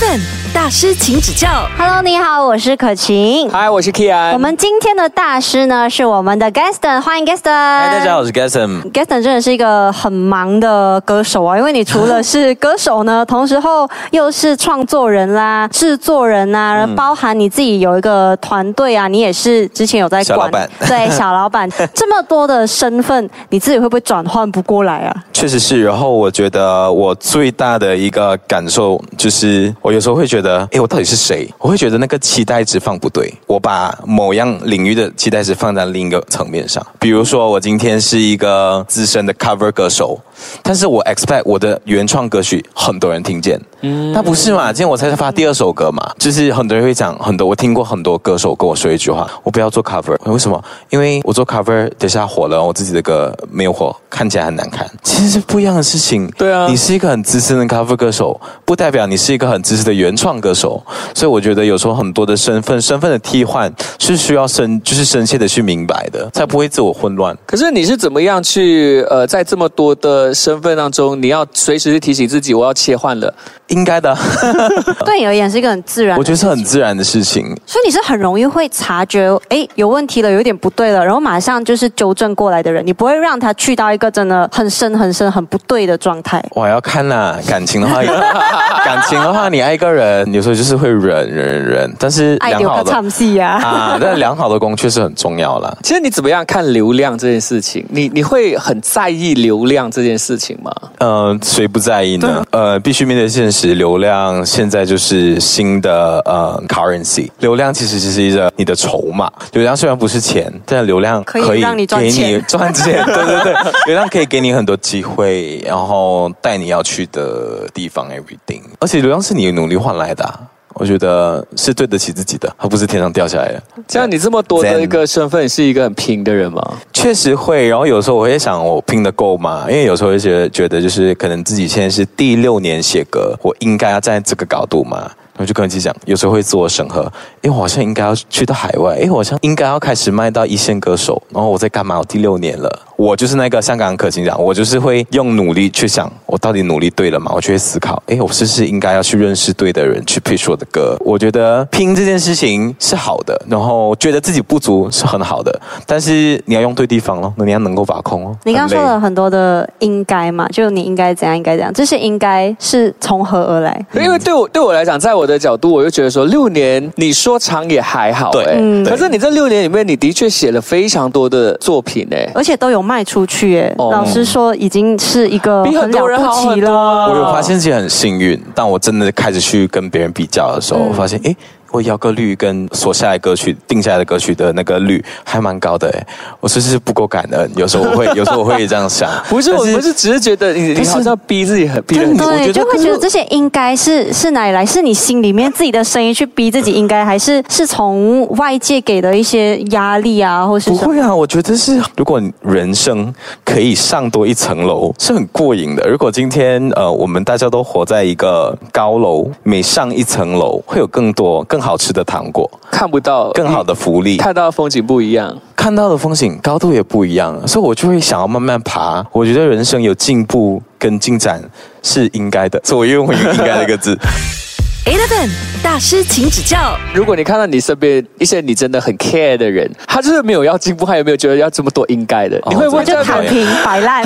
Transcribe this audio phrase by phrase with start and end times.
[0.00, 0.39] 7.
[0.52, 1.48] 大师，请指教。
[1.78, 3.48] Hello，你好，我是可晴。
[3.50, 4.32] 嗨，我是 Kian。
[4.32, 7.52] 我们今天的大师呢是我们的 Gaston，欢迎 Gaston。
[7.52, 8.82] 嗨，大家好，我是 Gaston。
[8.90, 25.24] Gaston 真的是一个很忙的歌手啊，因为你除了是歌手呢，同时候又是创作人啦、制作人啊，嗯包含你自己有一个团队啊，你也是之前有在管小老板 对小老板 这么多的身份，你自己会不会转换不过来啊？
[25.32, 30.39] 确实是，然后我觉得我最大的一个感受就是，我有时候会觉得，
[30.72, 31.48] 哎，我到底是谁？
[31.58, 36.84] 我会觉得那个期待值放不对，我把某样领域的期待值放在另一个层面上。
[36.98, 40.18] 比如说，我今天是一个资深的 cover 歌手，
[40.62, 44.72] 但是我 expect 我的原创歌曲很多人听见，嗯，那不是嘛？
[44.72, 50.62] 今天我才发第二首歌嘛，就是很多人会讲很多，我听过很多歌手跟我说一句话，我不要做 cover，为什么？
[50.90, 54.88] 因为我做 cover 等下火了，我自己的歌没有火，看起来很难看。
[55.02, 56.30] 其实是不一样的事情。
[56.36, 60.82] 对啊你是一个很资深的 cover 歌手，不代表你是一个很资深的原创歌手。
[61.14, 67.34] 所以我觉得有时候很多的身份，身份的替换是需要深，就是深切的去明白的，才不会自我混乱。
[67.46, 73.32] 可是你是怎么样去呃，在这么多的身份当中，你要随时提醒自己，我要切换了。
[73.68, 74.12] 应该的，
[75.06, 77.44] 对你而言是一个很自然我觉得是很自然的事情。
[77.64, 86.44] 所以你是很容易会察觉，哎，有问题了，有点不对了，然后马上就是纠正过来的人，你不会让他去到一个真的很深很深很不对的状态。
[86.50, 88.02] 我要看啦，感情的话，
[88.84, 95.76] 感情的话，你爱一个人，有时候就是会忍忍忍忍，但是爱丢个良好的唱戏呀、啊，但良好的功确实很重要啦。
[95.82, 97.84] 其实你怎么样看流量这件事情？
[97.88, 100.72] 你你会很在意流量这件事情吗？
[100.98, 102.44] 呃，谁不在意呢？
[102.50, 107.28] 呃，必须面对现实，流量现在就是新的呃 currency。
[107.38, 109.30] 流量其实就是一个你的筹码。
[109.52, 113.04] 流量虽然不是钱，但流量可以让你赚给钱你赚钱。
[113.06, 113.54] 对对对，
[113.86, 118.60] 流量可以给你很多机会，然后带你要去的地方，everything。
[118.80, 120.40] 而且流量是你努力换来的啊、
[120.74, 123.62] 我觉得是对得起自己的，而不是天上掉下来的。
[123.88, 126.62] 这样你这么多的一个身份，你是一个很拼的人吗？
[126.92, 129.66] 确实会，然后有时候我会想，我拼的够吗？
[129.68, 135.10] 因为有时候会觉得，觉得就是可能自己现在是第六年写歌，我应该要站在这个高度吗？
[135.34, 137.00] 然后就跟自己讲，有时候会自我审核，
[137.40, 141.98] 因为我好像应该要去到海外，因为我好像应该要开始卖到一线歌手，然后我在干嘛？
[141.98, 147.32] 我第六年了，我就是那个香港可晴讲，我就是会用努力去想，我到底努力对了吗？
[147.34, 150.94] 我就会思考，哎，我是不是应该要去认识对的人，去 pitch 我的歌？
[151.00, 158.36] 我觉得拼这件事情是好的，然后觉得自己不足是很好的，但是你要用对地方咯，那你要能够把控哦。
[158.44, 163.86] 你刚刚说了很多的应该嘛，就你应该怎样，应该怎样，这些应该是从何而来？
[163.94, 168.44] 因为对我对我来讲，在我的角度，我就觉得说，六年你说长也还好，对
[168.84, 173.72] 可是你这六年里面，你的确写了非常多的作品，哎，而且都有卖出去耶。
[173.78, 177.06] 哦老师说，已经是一个比很多人了不起了。
[177.08, 181.36] 我有发现自己很幸运，但我真的开始去跟别人比较的时候，嗯我发现，诶，
[181.70, 186.06] 我摇歌率跟所下来歌曲定下来的歌曲的那个率还蛮高的，诶，
[186.40, 187.50] 我是不是不够感恩？
[187.56, 189.10] 有时候我会，有时候我会这样想。
[189.28, 194.66] 不是，但我不是只是觉得你你好像逼自己很逼得很但我觉对，就会觉得这些应该是是哪里来？
[194.66, 200.70] 是你心里面自己的声音去逼自己应该，还是是从外界给的一些压力啊，或是？
[200.70, 203.12] 不会啊，我觉得是，如果人生
[203.44, 205.88] 可以上多一层楼，是很过瘾的。
[205.88, 215.36] 如果今天呃，我们大家都活在一个高楼，每上一层楼会有更多更好吃的糖果，看不到更好的福利，看到的风景不一样。
[215.54, 219.04] 看到的风景高度也不一样，所以我就会想要慢慢爬。
[219.12, 221.42] 我觉得人生有进步跟进展
[221.82, 223.94] 是应该的，所以我用“应该”这个字。
[224.90, 225.30] Eleven
[225.62, 226.76] 大师，请指教。
[226.92, 232.42] 如果你看到你身边一些你真的很 care 的人，他就是没有要进步，他有没有觉得要这么多应该的？
[232.48, 233.00] 你会不会就？
[233.04, 234.04] 躺平 摆烂，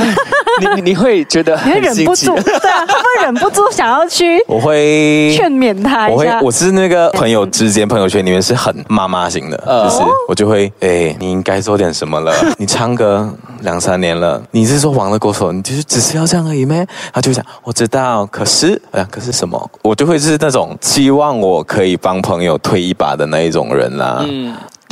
[0.77, 12.35] 你你会觉得你会忍不住，对啊，会不会忍不住想要去我会劝勉他我会？，我是那个朋友之间朋友圈里面是很妈妈型的，呃就是我就会，哎、你应该做点什么了。
[12.59, 16.87] 你唱歌两三年了，你是说网络歌手，你就是只是要这样而已咩？
[17.11, 19.71] 他就会讲，我知道，可是，哎呀，可是什么？
[19.81, 24.25] 我就会是那种希望我可以帮朋友推一把的那一种人啦。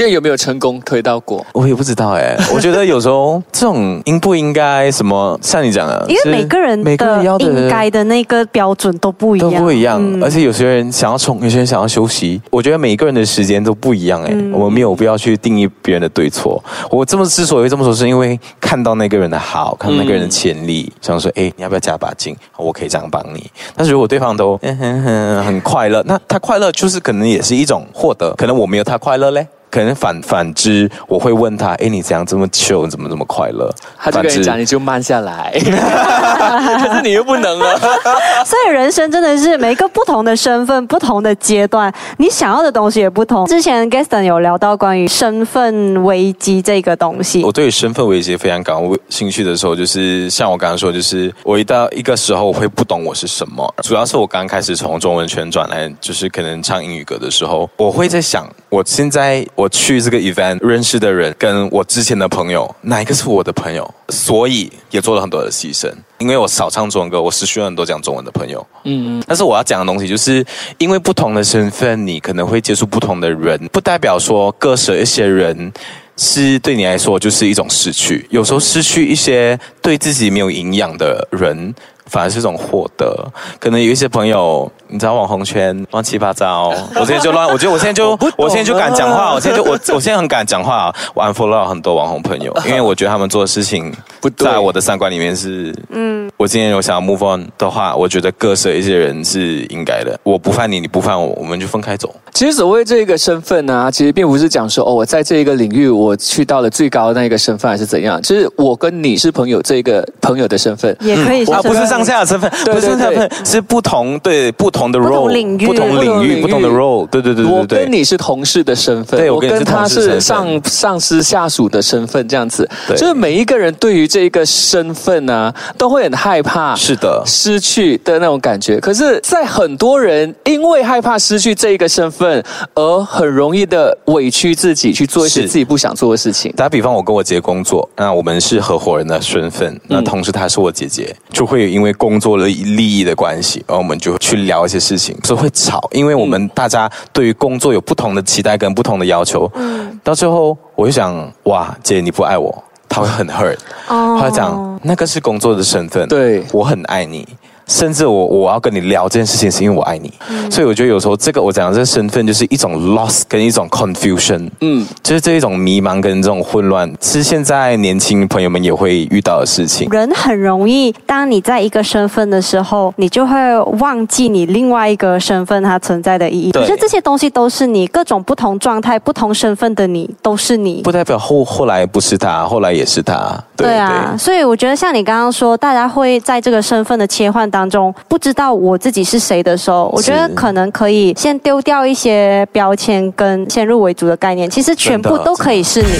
[0.02, 1.46] 这有没有成功推到过？
[1.52, 12.42] 我也不知道哎、 我觉得有时候这种应不应该什么，像你讲的，因为每个人每个人要的应该的那个标准都不一样，都不一样，嗯而且有些人想要冲，有些人想要休息。
[12.50, 16.60] 我觉得每个人的时间都不一样哎、嗯我们没有必要去定义别人的对错。
[16.90, 22.36] 我这么之所以会这么说，是因为看到那个人的好，看到那个人的潜力，想说，哎，你要不要加把劲？
[22.56, 23.48] 我可以这样帮你。
[23.76, 29.46] 但是如果对方都嗯哼哼很快乐，那他快乐就是可能也是一种获得，可能我没有他快乐嘞。
[29.72, 33.74] 可能反反之，我会问他，哎，你怎样这么 chill，怎么这么快乐？
[33.98, 37.78] 他就跟你反之讲，你就慢下来， 可是你又不能了。
[38.44, 43.46] 所以人生真的是每一个不同的身份、不同的阶段，你想要的东西也不同。
[43.46, 48.76] 之前 Gaston 有聊到关于身份危机这个东西我，对于身份危机非常感
[49.08, 53.74] 兴趣的时候，就是像我刚刚说，就是我一到一个时候，我会不懂我是什么。
[53.82, 63.94] 主要是我刚开始从中文圈转来，就是可能唱英语歌的时候，我会在想，我现在我去这个 event 认识的人，跟我之前的朋友，哪一个是我的朋友？
[64.08, 65.90] 所以也做了很多的牺牲。
[66.18, 68.64] 因为我少唱中文歌，我失去了很多讲中文的朋友。
[68.84, 70.44] 嗯嗯，但是我要讲的东西，就是
[70.78, 75.72] 因为不同的身份，你可能会接触不同的人，不代表说割舍一些人
[76.16, 78.26] 是对你来说就是一种失去。
[78.30, 81.74] 有时候失去一些对自己没有营养的人。
[82.06, 83.14] 反而是一种获得，
[83.58, 100.18] 可能有一些朋友，你知道网红圈乱七八糟，我现在就乱， 我觉得我现在就我我现在就敢讲话，啊我现在就我我现在很敢讲话，我 unfollow 了很多网红朋友， 因为我觉得他们做的事情不对在我的三观里面是，嗯，我今天有想要 move on 的话，我觉得割舍一些人是应该的。
[100.22, 102.14] 我不犯你，你不犯我，我们就分开走。
[102.32, 108.20] 其实所谓这个身份呢、其实并不是讲说哦，我在这一个领域我去到了最高的那个身份，还是怎样。
[108.22, 110.96] 就是我跟你是朋友这个朋友的身份。
[111.00, 116.40] 也可以是啊，不是上下的身份，不是身份，是不同对不同的 role，不同领域，不同领域。
[116.40, 117.78] 不同的 role，对对对我对对。
[117.78, 117.84] 对。
[117.84, 122.68] 跟你是同事的身份，我对我跟他是上上司下属的身份，这样子。
[122.88, 122.96] 对。
[122.96, 126.74] 就是每一个人对于这个身份呢、都会很害怕。
[126.74, 132.42] 是的，失去的那种感觉，可是，在很多人因为害怕失去这一个身份，
[132.74, 136.52] 而很容易的委屈自己去做一些自己不想做的事情。
[136.56, 140.04] 打比方，我跟我姐工作，那我们是合伙人的身份，那嗯。
[140.04, 153.58] 同时她是我姐姐，就会因为工作的利益的关系，然后我们就去聊一些事情，所以会吵，因为我们大家对于工作有不同的期待跟不同的要求，嗯，到最后我就想，哇，姐你不爱我，他会很 hurt，
[153.88, 154.16] 哦。
[154.18, 156.42] 她会讲那个是工作的身份，对。
[156.52, 157.26] 我很爱你。
[157.72, 160.12] 甚至我我要跟你聊这件事情，是因为我爱你，
[160.50, 169.88] 所以我觉得有时候这个我讲的这个身份就是一种 loss 跟一种 confusion，嗯，就是这一种迷茫跟这种混乱，是现在年轻朋友们也会遇到的事情。
[169.88, 176.52] 人很容易，当你在一个身份的时候，你就会忘记你另外一个身份它存在的意义。
[176.52, 180.82] 对可是这些东西都是你，各种不同状态、不同身份的你都是你。
[180.82, 183.42] 不代表后后来不是他，后来也是他。
[183.56, 195.88] 对啊，所以我觉得像你刚刚说，大家会在这个身份的切换当中，不知道我自己是谁的时候，我觉得可能可以先丢掉一些标签跟先入为主的概念，其实全部都可以是你。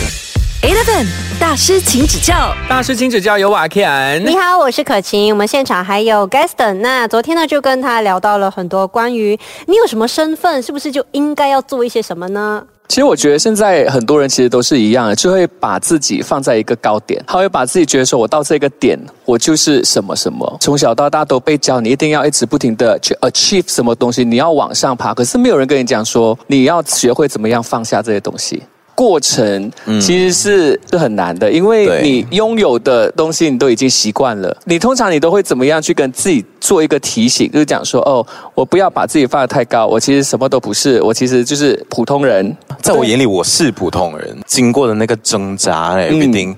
[0.63, 1.05] Eleven
[1.41, 2.55] 大师，请指教。
[2.69, 4.21] 大师请指教，有瓦 Ken。
[4.21, 5.33] 你好，我是可晴。
[5.33, 6.75] 我们现场还有 Gaston。
[6.75, 9.37] 那昨天呢，就跟他聊到了很多关于
[9.67, 12.63] 你有什么身份，是不是就应该要做一些什么呢？
[12.93, 20.59] 其实我觉得现在很多人其实都是一样的，就会把自己放在一个高点，他会把自己觉得说，我到这个点，我就是什么什么。
[20.61, 25.15] 从小到大都被教，你一定要一直不停的去 achieve 什么东西，你要往上爬。
[25.15, 28.63] 可是没有人跟你讲说，你要学会怎么样放下这些东西。
[29.03, 29.69] 过程
[30.01, 34.57] 其实是是很难的，因为你拥有的东西你都已经习惯了。
[34.65, 42.57] 你通常你都会怎么样去跟自己做一个提醒，就是讲说，哦，我不要把自己放得太高，我其实什么都不是，我其实就是普通人。
[42.81, 46.55] 在我眼里我是普通人，经过的那个挣扎嗯，everything，、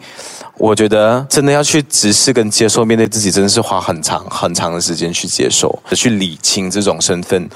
[0.58, 7.49] 我觉得真的要去直视跟接受，面对自己，真的是花很长很长的时间去接受，去理清这种身份。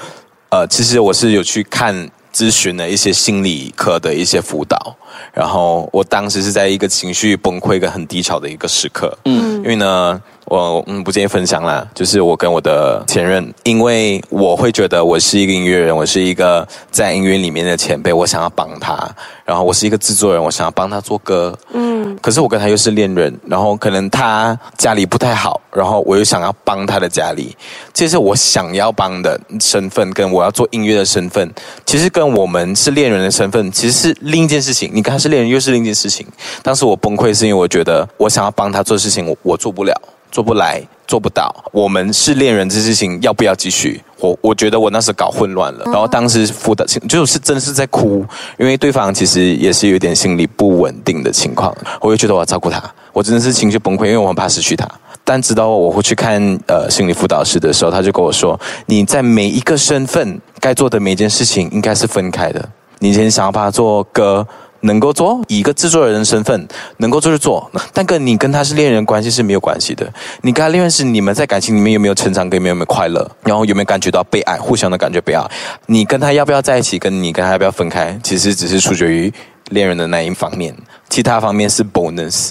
[0.49, 4.95] 呃，其实我是有去看咨询了一些心理科的一些辅导，
[5.33, 10.21] 然后我当时是在一个情绪崩溃跟很低潮的一个时刻，嗯，因为呢。
[10.49, 18.97] 我嗯不建议分享啦，就是我跟我的前任，因为我会觉得我是一个音乐人，我是一个在音乐里面的前辈，我想要帮他，
[19.45, 27.55] 然后我是一个制作人，我想要帮他做歌，嗯，可是我跟他又是恋人，然后可能他家里不太好，然后我又想要帮他的家里，
[27.93, 31.47] 这是我想要帮的身份，跟我要做音乐的身份，
[31.85, 36.25] 其实跟我们是恋人的身份其实是另一件事情，你跟他是恋人又是另一件事情。
[36.63, 39.93] 当时我崩溃是因为我觉得我想要帮他做事情，我我做不了。
[40.31, 41.53] 做不来，做不到。
[41.71, 44.01] 我们是恋人这事情要不要继续？
[44.19, 48.25] 我我觉得我那时搞混乱了，然后当时辅导就是真的是在哭，
[48.57, 52.83] 因为对方其实也是有点心理不稳定的情况，我就觉得我要照顾他，
[53.13, 54.87] 我真的是情绪崩溃，因为我很怕失去他。
[55.23, 62.69] 但直到我会去看呃心理辅导师的时候，他就跟我说，你在每一个身份该做的每一件事情应该是分开的。
[62.99, 64.45] 你今天想要把他做歌，
[64.81, 66.67] 能够做，以一个制作人的身份
[66.97, 70.11] 能够做就做，但跟你跟他是恋人关系是没有关系的。
[70.41, 75.43] 你跟他恋人是你们在感情里面有没有成长，跟有没有快乐，然后有没有感觉到被爱，互相的感觉被爱。
[75.85, 79.33] 你跟他要不要在一起，跟你跟他要不要分开，其实只是取决于
[79.71, 80.75] 恋人的那一方面，
[81.09, 82.49] 其他方面是 bonus，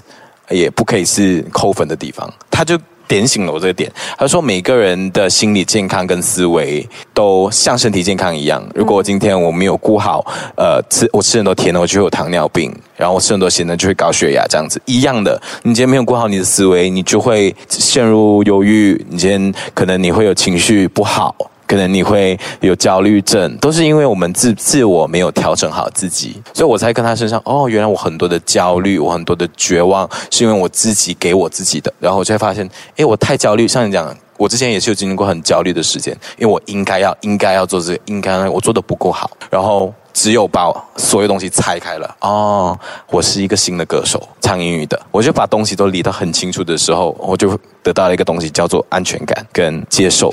[0.50, 2.32] 也不可以是扣分的地方。
[2.50, 2.78] 他就。
[3.08, 3.90] 点醒了我这个点。
[4.16, 8.62] 他说，每个人的心理健康跟思维都像身体健康一样。
[8.74, 10.24] 如果今天我没有顾好，
[10.56, 14.44] 呃，吃我吃很多甜的，我就会有糖尿病；然后我吃很多咸的，就会高血压。
[14.48, 19.04] 这样子一样的，你今天没有顾好你的思维，你就会陷入忧郁。
[19.08, 21.34] 你今天可能你会有情绪不好。
[21.68, 31.92] 可能你会有焦虑症，都是因为我们自自我没有调整好自己，所以我才跟他身上哦，原来我很多的焦虑，我很多的绝望，是因为我自己给我自己的。
[32.00, 33.68] 然后我才发现，哎，我太焦虑。
[33.68, 39.30] 像你讲，我之前也是有经历过很焦虑的时间，因为我应该要应该要做这个，应该我做的不够好。
[39.50, 42.78] 然后只有把所有东西拆开了，哦，
[43.10, 50.30] 我是一个新的歌手，唱英语的，我就把东西都理得很清楚的时候，我就得到了一个东西，叫做安全感跟接受。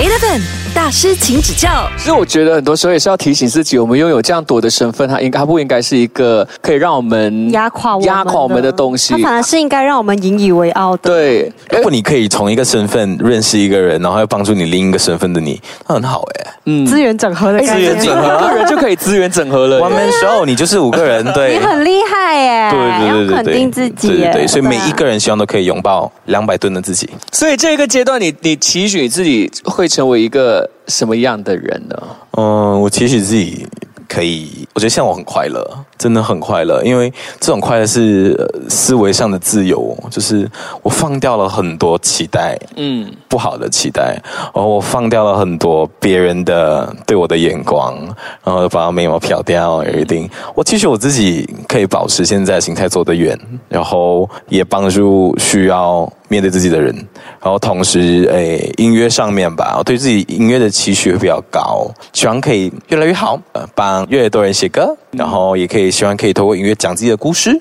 [0.00, 0.40] Eleven
[0.74, 1.86] 大师，请指教。
[1.98, 9.12] 其实我觉得很多时候也是要提醒自己，我们拥有这样多的身份，它应该它不应该是一个可以让我们压垮压垮我们的东西。
[9.12, 11.10] 它反而是应该让我们引以为傲的。
[11.10, 16.46] 对，如果你可以从一个身份认识一个人，然后又帮助你另一个身份的你，那很好哎。
[16.64, 19.80] 嗯，资源整合的资源整合，个人就可以资源整合了。
[19.80, 22.70] One man show，你就是五个人，对，你很厉害耶。
[22.70, 24.46] 对对对对，肯定自己，对对对。
[24.46, 27.10] 所以每一个人希望都可以拥抱两百吨的自己。
[27.32, 30.70] 所以这个阶段，你你期许自己会成为一个。
[30.88, 31.96] 什么样的人呢？
[32.32, 33.64] 嗯，我期许自己
[34.08, 35.64] 可以，我觉得像我很快乐，
[35.96, 38.36] 真的很快乐，因为这种快乐是
[38.68, 40.50] 思维上的自由，就是
[40.82, 44.20] 我放掉了很多期待，嗯，不好的期待，
[44.52, 47.96] 然后我放掉了很多别人的对我的眼光，
[48.42, 56.12] 然后把眉毛漂掉，一定，我期许我自己可以保持现在形态走得远，然后也帮助需要。
[56.30, 56.94] 面对自己的人，
[57.42, 67.60] 然后同时，诶，音乐上面吧，我对自己音乐的期许会比较高，希望可以越来越好，呃，帮越来越多人写歌，然后也可以希望可以透过音乐讲自己的故事。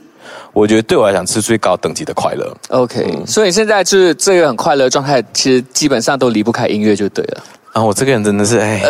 [0.54, 2.56] 我觉得对我来讲是最高等级的快乐。
[2.70, 7.44] OK，所以现在就是这个很快乐的状态，其实基本上都离不开音乐就对了。
[7.74, 8.82] 啊，我这个人真的是哎，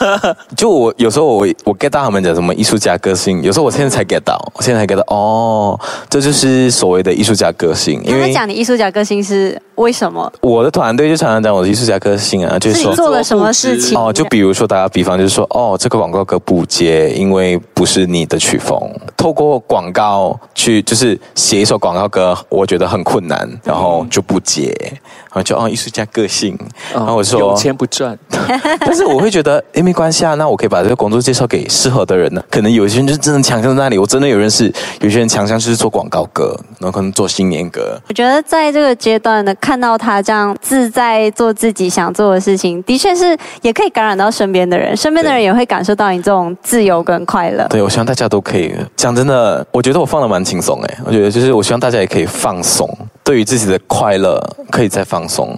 [0.56, 8.02] 就我有时候我我 get 到他们讲什么艺术家个性，有时候我现在才 get 到，我现在才 get 到哦，这就是所谓的艺术家个性。
[8.04, 10.32] 因为讲你艺术家个性是为什么？
[10.40, 18.78] 我的团队就常常讲我的艺术家个性啊，就是说做了什么事情哦，就比如说打个比方，就是说哦，这个广告歌不接，因为不是你的曲风。
[19.16, 26.58] 透过广告去就是写一首广告歌，我觉得很困难，然后就不接，然后就哦艺术家个性，
[26.92, 28.18] 然后我说有钱不赚。
[28.80, 32.42] 但是我会觉得，哎，没关系啊，那我可以把这个工作介绍给适合的人呢。
[32.50, 37.98] 可能有些人就真的强项在那里，我真的有认识，有些人强项就是做广告歌，然后可能做新年歌。
[38.08, 47.66] 我觉得在这个阶段呢，看到他这样自在做自己想做的事情，的确是也可以感染到身边的人，身边的人也会感受到你这种自由跟快乐。
[47.68, 48.74] 对，我希望大家都可以。
[48.96, 52.88] 讲真的，我觉得我放的蛮轻松哎，我觉得就是我希望大家也可以放松，
[53.24, 55.54] 对于自己的快乐可以再放松。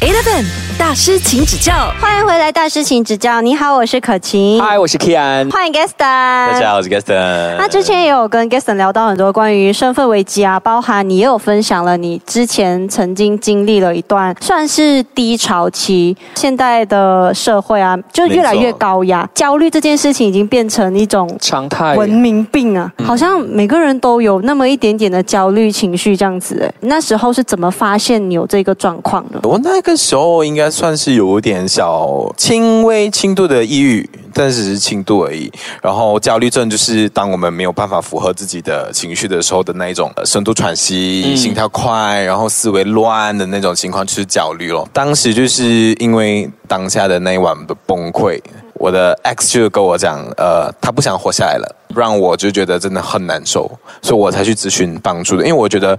[0.00, 0.46] Eleven
[0.78, 1.92] 大师，请指教。
[2.00, 3.42] 欢迎回来，大师，请指教。
[3.42, 4.58] 你好，我是可晴。
[4.58, 5.50] 嗨，我是 Kian。
[5.52, 5.90] 欢迎 Gaston。
[5.98, 7.56] 大家好，我是 Gaston。
[7.58, 16.16] 那之前也有跟 Gaston 聊到很多关于身份危机啊，包含你也有分享了你之前曾经经历了一段算是低潮期。
[16.34, 22.90] 现在的社会啊，就越来越高压，焦虑这件事情已经变成一种常态、文明病啊。
[23.04, 26.58] 好像每个人都有那么一点点的焦虑情绪这样子。
[26.64, 29.38] 哎，那时候是怎么发现你有这个状况的？
[29.46, 29.89] 我那个。
[29.90, 35.50] 那时候应该算是有点小轻微轻度的抑郁，但只是轻度而已。
[35.82, 44.88] 然后焦虑症就是当我们没有办法符合自己的情绪的时候的那一种深度喘息、心跳快，然后思维乱的那种情况，就是焦虑了。
[44.92, 48.40] 当时就是因为当下的那一晚的崩溃，
[48.74, 53.68] 我的 X 就跟我讲，呃，他不想活下来了，让我就觉得真的很难受，
[54.00, 55.98] 所以我才去咨询帮助的，因为我觉得。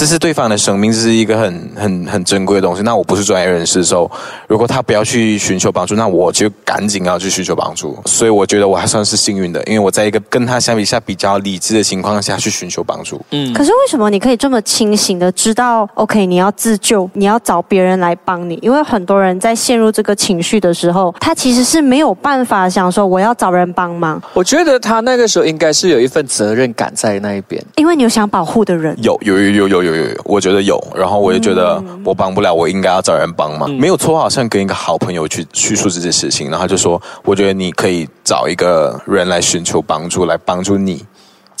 [0.00, 2.80] 这是对方的生命，这是一个很很很珍贵的东西。
[2.80, 4.10] 那我不是专业人士的时候，
[4.48, 7.98] 如果他不要去寻求帮助，那我就赶紧要去寻求帮助。
[8.06, 13.20] 所以我觉得我还算是幸运的，因为我在一个跟他相比下比较理智的情况下去寻求帮助。
[13.32, 13.52] 嗯。
[13.52, 18.58] 可是为什么你可以这么清醒的知道？OK，你要自救，你要找别人来帮你。
[18.62, 24.18] 因为很多人在陷入这个情绪的时候，他其实是没有办法想说我要找人帮忙。
[24.32, 28.96] 我觉得他那个时候应该是有一份责任感在那一边，因为你有想保护的人。
[29.02, 29.89] 有有有有有有有，
[30.24, 30.60] 我觉得。
[30.60, 33.66] 有，然后我也觉得我帮不了，我应该要找人帮嘛。
[33.66, 41.02] 没有错，好像跟一个好朋友去叙述这件事情，然后就说，我觉得你可以找一个人来寻求帮助，来帮助你。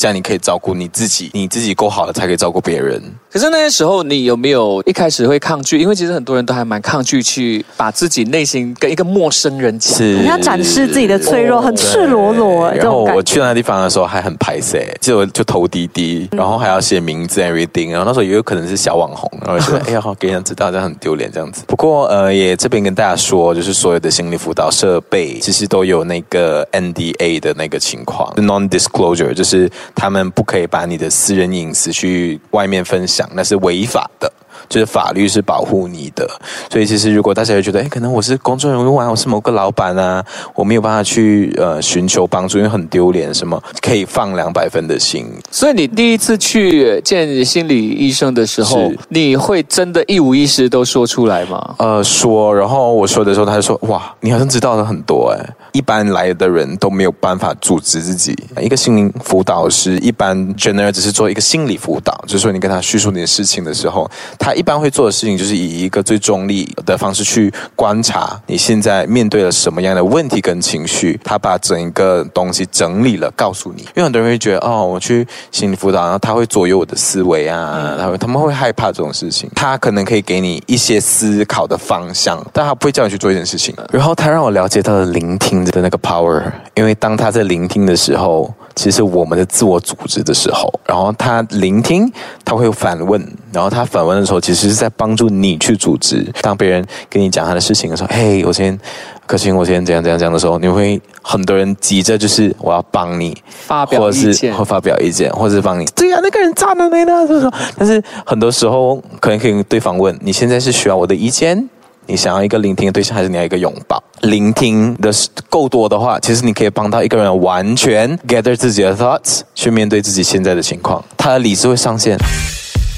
[0.00, 3.02] 这样你可以照顾你自己，你自己够好了才可以照顾别人。
[3.30, 5.78] 可是那些时候，你有没有一开始会抗拒？
[5.78, 10.00] 因为其实很多人都还蛮抗拒去把自己内心跟一个陌生人讲。
[10.00, 13.04] 你要展示自己的脆弱，很赤裸裸然后。
[13.14, 21.62] 我去那地方的时候还很排斥，就就投滴滴，然后还要写名字 everything，然后那时候也有可能是小网红，然后就觉得 哎呀，好给人知道这样很丢脸这样子。
[21.66, 34.32] 不过呃，也这边跟大家说，就是所有的心理辅导设备其实都有那个 NDA 的那个情况，non-disclosure，就是他们不可以把你的私人隐私去外面分享，那是违法的。
[34.70, 36.24] 就是法律是保护你的，
[36.70, 40.24] 所以其实如果大家会觉得，哎，可能我是公众人物啊，我是某个老板啊，
[40.54, 45.26] 我没有办法去呃寻求帮助，因为很丢脸，什么可以放两百分的心。
[45.50, 51.74] 所以你第一次去见心理医生的时候，你会真的一五一十都说出来吗？
[51.78, 58.38] 呃，说，然后我说的时候，他就说，哇，你好像知道了很多哎，一般来的人都没有办法组织自己。
[58.60, 64.08] 一个心理辅导师一般 general 只是做一个心理辅导，就是说你跟他叙述你的事情的时候，
[64.38, 73.80] 他一般会做的事情就是以一个最中立的方式去观察你现在面对了什么样的问题跟情绪，他把整个东西整理了告诉你。
[73.80, 79.48] 因为很多人会觉得，哦，我去心理辅导，然后他会左右我的思维啊，然后他们会害怕这种事情。
[79.54, 83.74] 他可能可以给你一些思考的方向，但他不会叫你去做一件事情。
[83.90, 86.42] 然后他让我了解到了聆听的那个 power，
[86.74, 92.10] 因为当他在聆听的时候，其实我们的自我组织的时候，然后他聆听，
[92.42, 93.20] 他会反问，
[93.52, 96.26] 然后他反问的时候，其实是在帮助你去组织。
[96.40, 98.78] 当别人跟你讲他的事情的时候，嘿，我先。
[99.26, 105.84] 可行，我先怎样怎样怎样的时候，你会很多人急着就是我要帮你，发表或者是意见或发表意见，或者是帮你。
[105.94, 107.52] 对呀、那个人渣男来的，这种。
[107.76, 111.68] 但是很多时候可能可以对方问：你现在是需要我的意见？
[112.10, 114.02] 你想要一个聆听的对象，还是你要一个拥抱？
[114.22, 115.12] 聆听的
[115.48, 122.18] 够多的话，其实你可以帮到一个人完全 gather 自己的 thoughts，去面对自己现在的情况，他的理智会上线。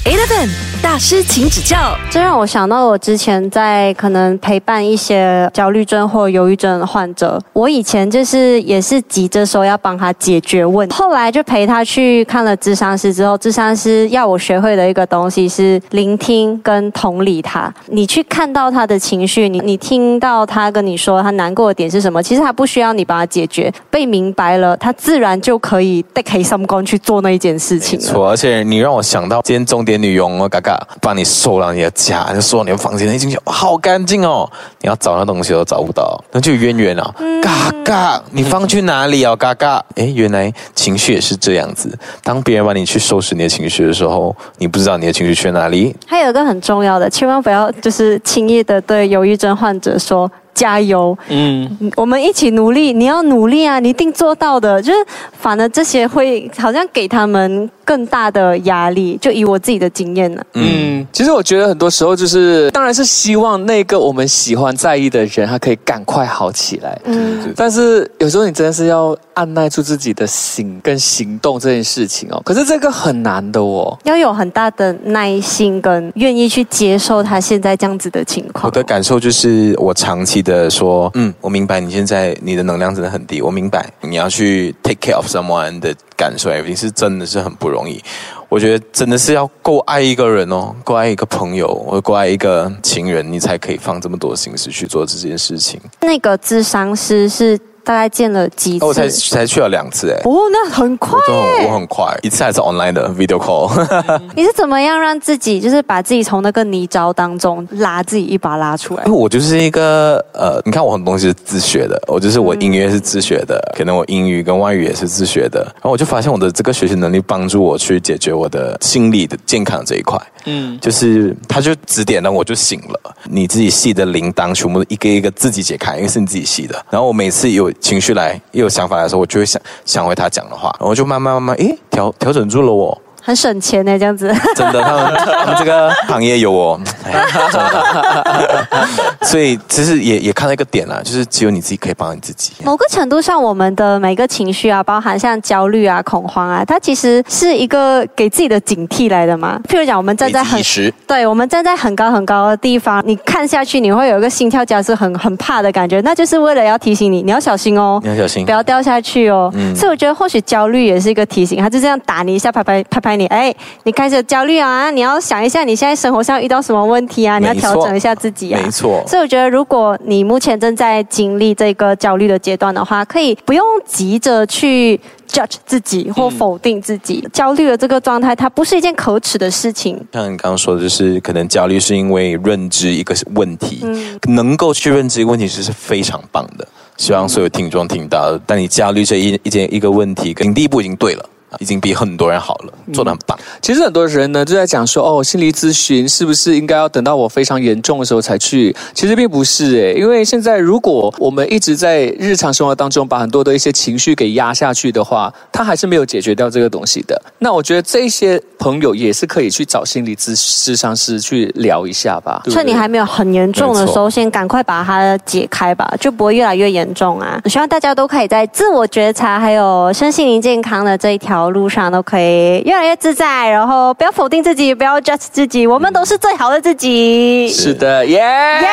[0.05, 0.49] Eleven
[0.83, 1.97] 大师，请指教。
[2.11, 17.73] 这让我想到我之前在可能陪伴一些焦虑症或忧郁症的患者，我以前就是也是急着说要帮他解决问题，后来就陪他去看了智商师之后，智商师要我学会的一个东西是聆听跟同理他。
[17.85, 28.05] 你去看到他的情绪，你你听到他跟你说他难过的点是什么，其实他不需要你帮他解决，被明白了，他自然就可以带开心光去做那一件事情了。
[28.05, 34.49] 错，而且你让我想到今天重点女佣哦，嘎嘎帮你收了你的家，就收了你的房间，一进去哇好干净哦，
[34.81, 37.15] 你要找那东西都找不到，那就有渊源了。
[37.41, 39.35] 嘎嘎，你放去哪里哦？
[39.35, 41.97] 嘎嘎，哎，原来情绪也是这样子。
[42.23, 45.95] 当别人帮你去收拾你的情绪的时候，你不知道你的情绪去哪里。
[46.07, 54.81] 还有一个很重要的，千万不要就是轻易的对忧郁症患者说加油，嗯，我们一起努力，你要努力啊，你一定做到的。
[54.81, 54.99] 就是
[55.37, 59.17] 反而这些会好像给他们更大的压力。
[59.21, 66.99] 就以我自己的经验呢，嗯，其实我觉得很多时候就是，当然是希望那个我们喜欢在意的人，他可以赶快好起来。
[67.05, 72.41] 嗯，但是有时候你真的是要按耐住自己的心跟行动这件事情哦。
[72.43, 73.97] 可是这个很难的哦。
[74.03, 78.65] 要有很大的耐心跟愿意去接受他现在这样子的情况。
[78.65, 88.01] 我的感受就是，我长期的说，嗯，我明白你现在你的能量真的很低，我明白你要去 take care of someone 的感受你是真的是很不容易。
[88.49, 95.81] 我觉得真的是要够爱一个人哦，够爱一个朋友，或够爱一个情人，你才可以放这么多心思去做这件事情。
[96.01, 98.85] 那个智商师是大概见了几次？
[98.85, 100.21] 哦我才才去了两次哎。
[100.23, 103.69] 哦，那很快我我很快，一次还是 online 的 video call。
[104.35, 109.17] 你是怎么样让自己，就是把自己从那个泥沼当中拉自己一把拉出来因为？
[109.17, 132.99] 我就是一个呃，你看我很多东西是自学的，我就是我音乐是自学的，可能我英语跟外语也是自学的，然后我就发现我的这个学习能力帮助我去解决我的心理的健康这一块，嗯，就是他就指点了我就醒了，你自己系的铃铛全部一个一个自己解开，因为是你自己系的，然后我每次有情绪来，一有想法来的时候，我就会想想回他讲的话，然后就慢慢慢慢，诶，调调整住了我。
[133.23, 134.27] 很省钱呢，这样子。
[134.55, 137.13] 真的，他们他们这个行业有我， 哎
[137.51, 138.87] 真的。
[139.21, 142.53] 所以其实也也看到一个点啦，就是只有你自己可以帮你自己。
[142.63, 149.59] 某个程度上，我们的每个情绪啊，包含像焦虑啊、恐慌啊，它其实是一个给自己的警惕来的嘛。
[149.67, 150.61] 譬如讲，我们站在很
[151.07, 158.09] 对，我们站在很高很高的地方，你看下去，你会有一个心跳加速、很很怕的感觉，那就是为了要提醒你，你要小心哦你。
[158.09, 158.51] 要小心不。
[158.51, 168.59] 要掉下去哦，嗯所以我觉得或许焦虑也是一个提醒，他就这样打你一下，拍拍拍拍快你，哎，你开始焦虑啊，你要想一下你现在生活上遇到什么问题啊，你要调整一下自己啊。
[168.63, 174.99] 没错所以我觉得，如果你目前正在经历这个焦虑的阶段的话，可以不用急着去
[175.29, 177.27] judge 自己或否定自己。
[177.31, 179.95] 焦虑的这个状态，它不是一件可耻的事情。
[180.11, 186.67] 像你刚刚说的，就是可能焦虑是因为认知一个问题，嗯能够去认知一个问题其实是非常棒的。
[186.97, 193.37] 希望所有听众听到，但你焦虑这一一件一个问题，你第一步已经对了，已经比很多人好了，做的很棒。
[193.61, 198.75] 其实很多人呢就在讲说，哦，心理咨询是不是应该要等到我非常严重的时候才去？
[198.93, 207.21] 其实并不是诶，因为现在如果我们一直在日常生活当中把很多的一些情绪给压下去的话，它还是没有解决掉这个东西的。
[207.39, 212.41] 那我觉得这些朋友也是可以去找心理咨咨商师去聊一下吧。
[212.43, 217.41] 对对趁你还没有很严重的时候，先赶快把它解开吧，就不会越来越严重啊！
[217.45, 227.47] 希望大家都可以在自我觉察还有身心灵健康的这一条路上，都可以越来越自在，然后不要否定自己，不要 judge 自己，我们都是最好的自己。
[227.49, 228.67] 是的，耶耶、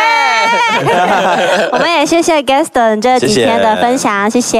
[1.72, 4.58] 我们也谢谢 Gaston 这几天的分享，谢谢。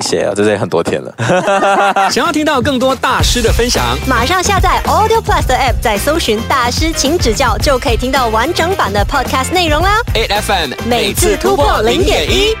[0.00, 1.12] 谢谢，这里很多天了。
[2.10, 9.96] 想要听到更多大师的分享，马上下载 Audio Plus 的 App，再搜寻“大师请指教”，就可以听到完整版的 Podcast 内容啦。
[10.14, 12.56] 8 FM 每次突破0.1